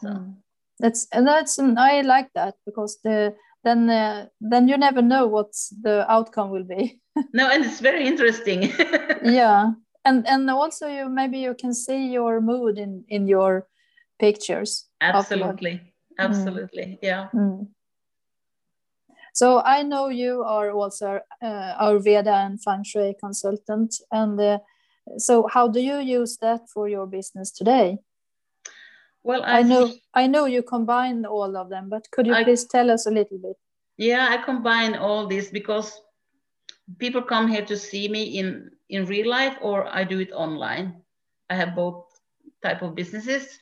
So 0.00 0.08
mm. 0.08 0.34
that's 0.78 1.06
and 1.12 1.26
that's 1.26 1.58
I 1.58 2.02
like 2.02 2.32
that 2.34 2.56
because 2.66 2.98
the 3.02 3.34
then 3.64 3.90
uh, 3.90 4.26
then 4.40 4.68
you 4.68 4.76
never 4.76 5.02
know 5.02 5.26
what 5.26 5.52
the 5.82 6.04
outcome 6.10 6.50
will 6.50 6.64
be. 6.64 7.00
No 7.32 7.48
and 7.48 7.64
it's 7.64 7.80
very 7.80 8.06
interesting. 8.06 8.72
Yeah. 9.24 9.72
And 10.04 10.26
and 10.28 10.50
also 10.50 10.86
you 10.86 11.08
maybe 11.08 11.38
you 11.38 11.54
can 11.54 11.72
see 11.72 12.12
your 12.12 12.40
mood 12.40 12.78
in 12.78 13.04
in 13.08 13.26
your 13.26 13.66
pictures 14.18 14.86
absolutely. 15.00 15.80
Absolutely. 16.18 16.82
Mm. 16.82 16.98
yeah. 17.02 17.28
Mm. 17.34 17.66
so 19.32 19.60
i 19.64 19.82
know 19.82 20.08
you 20.08 20.44
are 20.44 20.70
also 20.70 21.20
uh, 21.42 21.74
ayurveda 21.84 22.46
and 22.46 22.62
feng 22.62 22.84
shui 22.84 23.14
consultant. 23.18 23.94
And 24.12 24.40
uh, 24.40 24.58
so 25.16 25.48
how 25.48 25.68
do 25.68 25.80
you 25.80 25.98
use 25.98 26.36
that 26.40 26.60
for 26.72 26.88
your 26.88 27.06
business 27.06 27.50
today 27.50 27.98
well, 29.24 29.42
I, 29.42 29.58
I 29.58 29.62
know 29.62 29.92
I 30.14 30.26
know 30.26 30.44
you 30.44 30.62
combine 30.62 31.24
all 31.24 31.56
of 31.56 31.68
them, 31.70 31.88
but 31.88 32.08
could 32.10 32.26
you 32.26 32.34
I, 32.34 32.44
please 32.44 32.64
tell 32.66 32.90
us 32.90 33.06
a 33.06 33.10
little 33.10 33.38
bit? 33.38 33.56
Yeah, 33.96 34.28
I 34.30 34.36
combine 34.44 34.94
all 34.94 35.26
this 35.26 35.50
because 35.50 36.00
people 36.98 37.22
come 37.22 37.48
here 37.48 37.64
to 37.64 37.76
see 37.76 38.08
me 38.08 38.38
in 38.38 38.70
in 38.90 39.06
real 39.06 39.28
life 39.28 39.56
or 39.62 39.88
I 39.88 40.04
do 40.04 40.20
it 40.20 40.30
online. 40.32 41.02
I 41.50 41.54
have 41.54 41.74
both 41.74 42.04
type 42.62 42.82
of 42.82 42.94
businesses 42.94 43.58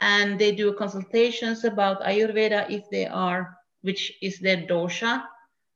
and 0.00 0.38
they 0.38 0.52
do 0.52 0.72
consultations 0.72 1.64
about 1.64 2.02
Ayurveda 2.02 2.70
if 2.70 2.88
they 2.90 3.06
are, 3.06 3.56
which 3.82 4.12
is 4.22 4.38
their 4.38 4.58
dosha, 4.58 5.24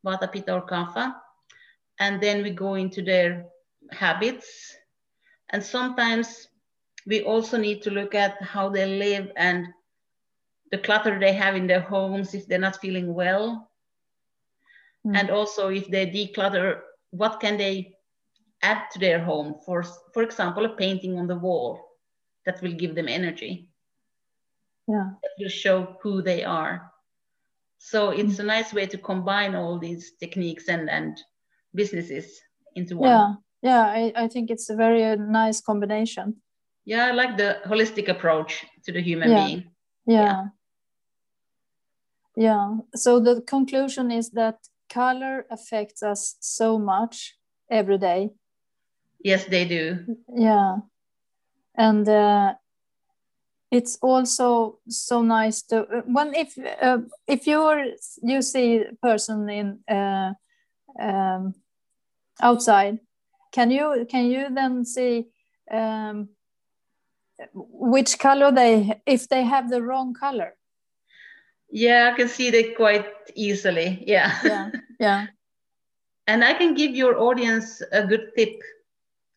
Vata, 0.04 0.30
Pitta 0.30 0.54
or 0.54 0.66
Kapha. 0.66 1.14
And 1.98 2.20
then 2.20 2.42
we 2.42 2.50
go 2.50 2.74
into 2.74 3.02
their 3.02 3.46
habits. 3.90 4.76
And 5.50 5.62
sometimes 5.62 6.48
we 7.08 7.22
also 7.22 7.56
need 7.56 7.80
to 7.82 7.90
look 7.90 8.14
at 8.14 8.40
how 8.42 8.68
they 8.68 8.84
live 8.84 9.32
and 9.36 9.66
the 10.70 10.76
clutter 10.76 11.18
they 11.18 11.32
have 11.32 11.56
in 11.56 11.66
their 11.66 11.80
homes 11.80 12.34
if 12.34 12.46
they're 12.46 12.58
not 12.58 12.80
feeling 12.80 13.14
well. 13.14 13.70
Mm. 15.06 15.18
And 15.18 15.30
also 15.30 15.68
if 15.68 15.88
they 15.88 16.06
declutter, 16.06 16.80
what 17.10 17.40
can 17.40 17.56
they 17.56 17.94
add 18.60 18.82
to 18.92 18.98
their 18.98 19.24
home? 19.24 19.54
For, 19.64 19.82
for 20.12 20.22
example, 20.22 20.66
a 20.66 20.76
painting 20.76 21.18
on 21.18 21.26
the 21.26 21.36
wall 21.36 21.80
that 22.44 22.60
will 22.60 22.74
give 22.74 22.94
them 22.94 23.08
energy. 23.08 23.70
Yeah. 24.86 25.08
That 25.22 25.30
will 25.38 25.48
show 25.48 25.96
who 26.02 26.20
they 26.20 26.44
are. 26.44 26.92
So 27.78 28.10
it's 28.10 28.36
mm. 28.36 28.40
a 28.40 28.42
nice 28.42 28.74
way 28.74 28.84
to 28.84 28.98
combine 28.98 29.54
all 29.54 29.78
these 29.78 30.12
techniques 30.20 30.68
and, 30.68 30.90
and 30.90 31.18
businesses 31.74 32.38
into 32.76 32.98
one. 32.98 33.08
Yeah, 33.08 33.34
yeah, 33.62 33.82
I, 33.84 34.12
I 34.24 34.28
think 34.28 34.50
it's 34.50 34.68
a 34.68 34.76
very 34.76 35.04
uh, 35.04 35.14
nice 35.14 35.62
combination 35.62 36.42
yeah 36.88 37.06
i 37.06 37.12
like 37.12 37.36
the 37.36 37.50
holistic 37.66 38.08
approach 38.08 38.64
to 38.84 38.92
the 38.92 39.02
human 39.02 39.30
yeah. 39.30 39.46
being. 39.46 39.64
Yeah. 40.06 40.22
yeah. 40.22 40.44
Yeah. 42.36 42.76
So 42.94 43.20
the 43.20 43.42
conclusion 43.42 44.10
is 44.12 44.30
that 44.30 44.58
color 44.88 45.44
affects 45.50 46.02
us 46.02 46.36
so 46.40 46.78
much 46.78 47.36
every 47.68 47.98
day. 47.98 48.30
Yes 49.24 49.44
they 49.44 49.64
do. 49.64 50.16
Yeah. 50.34 50.76
And 51.76 52.08
uh, 52.08 52.54
it's 53.70 53.98
also 54.00 54.78
so 54.88 55.22
nice 55.22 55.62
to 55.62 56.04
when 56.06 56.34
if 56.34 56.56
uh, 56.80 56.98
if 57.26 57.46
you're 57.46 57.84
you 58.22 58.40
see 58.40 58.76
a 58.76 58.94
person 59.02 59.48
in 59.50 59.80
uh, 59.88 60.32
um, 60.98 61.54
outside 62.40 62.98
can 63.52 63.70
you 63.70 64.06
can 64.08 64.30
you 64.30 64.48
then 64.54 64.84
see 64.84 65.26
um, 65.70 66.28
which 67.54 68.18
color 68.18 68.52
they 68.52 69.00
if 69.06 69.28
they 69.28 69.44
have 69.44 69.70
the 69.70 69.82
wrong 69.82 70.14
color? 70.14 70.54
Yeah 71.70 72.10
i 72.12 72.16
can 72.16 72.28
see 72.28 72.50
that 72.50 72.76
quite 72.76 73.06
easily. 73.34 74.02
Yeah. 74.06 74.32
Yeah 74.44 74.70
yeah. 75.00 75.26
And 76.26 76.44
i 76.44 76.52
can 76.52 76.74
give 76.74 76.94
your 76.94 77.18
audience 77.18 77.82
a 77.92 78.06
good 78.06 78.32
tip. 78.36 78.60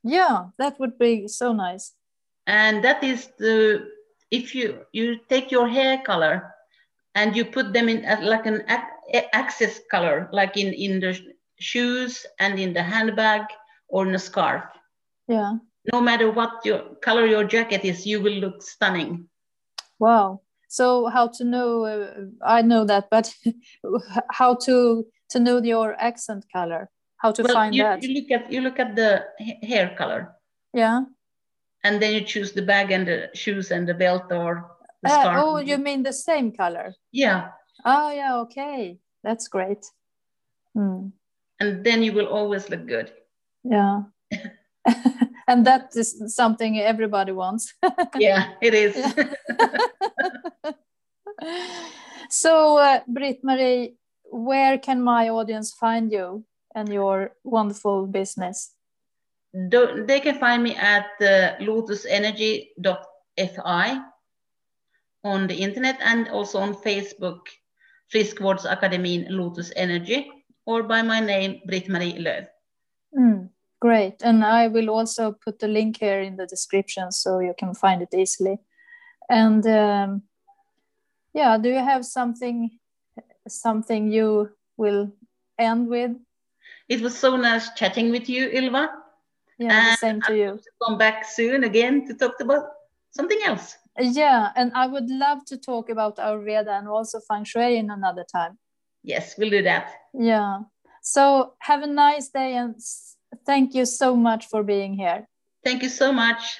Yeah 0.04 0.50
that 0.58 0.80
would 0.80 0.98
be 0.98 1.28
so 1.28 1.54
nice. 1.54 1.94
And 2.48 2.84
that 2.84 3.04
is 3.04 3.30
the 3.38 3.88
if 4.32 4.56
you 4.56 4.86
you 4.94 5.20
take 5.30 5.52
your 5.52 5.68
hair 5.68 6.02
color 6.06 6.54
and 7.16 7.36
you 7.36 7.46
put 7.46 7.74
them 7.74 7.90
in 7.90 8.04
like 8.24 8.46
an 8.46 8.64
access 9.34 9.80
color 9.92 10.30
like 10.32 10.58
in 10.58 10.74
in 10.74 11.00
the 11.00 11.18
shoes 11.60 12.26
and 12.40 12.60
in 12.60 12.74
the 12.74 12.84
handbag 12.84 13.42
or 13.88 14.08
in 14.08 14.16
a 14.16 14.20
scarf. 14.20 14.64
Yeah 15.28 15.58
no 15.92 16.02
matter 16.02 16.30
what 16.30 16.66
your 16.66 16.96
color 17.02 17.26
your 17.26 17.44
jacket 17.44 17.84
is, 17.86 18.06
you 18.06 18.22
will 18.22 18.34
look 18.34 18.62
stunning. 18.62 19.28
Wow. 20.00 20.42
So 20.68 21.08
how 21.08 21.28
to 21.28 21.44
know? 21.44 21.86
Uh, 21.86 22.26
I 22.46 22.62
know 22.62 22.86
that, 22.86 23.10
but 23.10 23.34
how 24.32 24.56
to 24.66 25.06
to 25.30 25.40
know 25.40 25.62
your 25.62 25.96
accent 26.00 26.46
color? 26.54 26.90
How 27.18 27.32
to 27.32 27.44
well, 27.44 27.54
find 27.54 27.76
you, 27.76 27.84
that? 27.84 28.02
You 28.04 28.22
look 28.22 28.32
at 28.32 28.52
you 28.52 28.62
look 28.62 28.80
at 28.80 28.96
the 28.96 29.26
hair 29.64 29.96
color. 29.98 30.34
Yeah. 30.74 31.02
And 31.84 32.02
then 32.02 32.14
you 32.14 32.22
choose 32.22 32.52
the 32.52 32.62
bag 32.62 32.92
and 32.92 33.08
the 33.08 33.30
shoes 33.34 33.72
and 33.72 33.88
the 33.88 33.94
belt 33.94 34.32
or 34.32 34.72
the 35.04 35.10
uh, 35.10 35.22
scarf. 35.22 35.44
Oh, 35.44 35.58
you 35.58 35.78
mean 35.78 36.04
the 36.04 36.14
same 36.14 36.52
color? 36.52 36.94
Yeah. 37.12 37.50
Oh 37.84 38.12
yeah. 38.12 38.38
Okay, 38.38 39.00
that's 39.24 39.48
great. 39.48 39.86
Hmm. 40.74 41.10
And 41.60 41.84
then 41.84 42.02
you 42.02 42.14
will 42.14 42.28
always 42.28 42.70
look 42.70 42.88
good. 42.88 43.12
Yeah. 43.64 44.04
and 45.48 45.66
that 45.66 45.90
is 45.96 46.36
something 46.36 46.80
everybody 46.80 47.32
wants. 47.32 47.74
Yeah 48.20 48.54
it 48.62 48.74
is. 48.74 48.96
So 52.30 52.78
uh, 52.78 53.02
Britt-Marie 53.08 53.96
where 54.32 54.78
can 54.78 55.02
my 55.04 55.30
audience 55.30 55.74
find 55.74 56.12
you 56.12 56.46
and 56.74 56.88
your 56.90 57.36
wonderful 57.44 58.08
business? 58.08 58.72
Do, 59.70 60.06
they 60.08 60.22
can 60.22 60.40
find 60.40 60.64
me 60.64 60.76
at 60.76 61.08
uh, 61.20 61.58
lotusenergy.fi 61.60 64.02
on 65.24 65.48
the 65.48 65.56
internet 65.56 66.00
and 66.02 66.30
also 66.30 66.60
on 66.60 66.74
facebook 66.74 67.42
friskvårdsakademin 68.12 69.28
lotus 69.30 69.72
energy 69.76 70.32
or 70.66 70.82
by 70.84 71.04
my 71.04 71.20
name 71.20 71.62
britt-marie 71.68 72.18
Lööf 72.18 72.48
mm. 73.14 73.51
Great. 73.82 74.22
And 74.22 74.46
I 74.46 74.68
will 74.68 74.90
also 74.90 75.32
put 75.32 75.60
the 75.60 75.68
link 75.68 75.98
here 76.00 76.22
in 76.22 76.38
the 76.38 76.46
description 76.46 77.12
so 77.12 77.40
you 77.40 77.54
can 77.58 77.74
find 77.74 78.02
it 78.02 78.14
easily. 78.14 78.60
And 79.28 79.66
um, 79.66 80.24
Yeah, 81.34 81.58
do 81.58 81.70
you 81.70 81.80
have 81.80 82.06
something 82.06 82.80
something 83.48 84.12
you 84.12 84.50
will 84.78 85.12
end 85.58 85.88
with? 85.88 86.12
It 86.90 87.02
was 87.02 87.18
so 87.18 87.38
nice 87.38 87.74
chatting 87.74 88.12
with 88.12 88.30
you, 88.30 88.50
Ylva. 88.50 88.90
Yeah, 89.58 89.96
same 89.96 90.22
to 90.22 90.36
you. 90.36 90.58
To 90.58 90.72
come 90.84 90.98
back 90.98 91.26
soon 91.26 91.64
again 91.64 92.06
to 92.08 92.14
talk 92.14 92.40
about 92.40 92.66
something 93.12 93.40
else. 93.46 93.78
Yeah, 94.00 94.52
and 94.56 94.72
I 94.74 94.88
would 94.88 95.10
love 95.10 95.46
to 95.46 95.58
talk 95.58 95.90
about 95.90 96.18
Ayurveda 96.18 96.80
and 96.80 96.88
also 96.88 97.20
feng 97.20 97.46
shui 97.46 97.78
in 97.78 97.90
another 97.90 98.26
time. 98.32 98.58
Yes, 99.04 99.36
we'll 99.38 99.50
do 99.50 99.64
that. 99.64 99.92
Yeah. 100.14 100.60
So 101.02 101.54
have 101.60 101.84
a 101.84 101.88
nice 101.88 102.30
day 102.30 102.56
and 102.56 102.76
thank 103.46 103.74
you 103.74 103.86
so 103.86 104.16
much 104.16 104.48
for 104.48 104.64
being 104.64 104.94
here. 104.94 105.28
Thank 105.64 105.84
you 105.84 105.90
so 105.90 106.12
much. 106.12 106.58